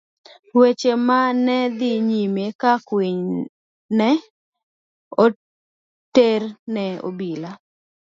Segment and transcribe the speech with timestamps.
[0.59, 3.41] Weche ma ne dhi nyime ka kwinyno
[3.97, 4.09] ne
[5.25, 6.41] oter
[6.73, 7.51] ne obila.